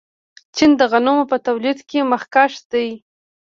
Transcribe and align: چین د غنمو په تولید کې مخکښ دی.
چین 0.55 0.71
د 0.79 0.81
غنمو 0.91 1.23
په 1.31 1.37
تولید 1.47 1.79
کې 1.89 1.99
مخکښ 2.11 2.53
دی. 2.71 2.87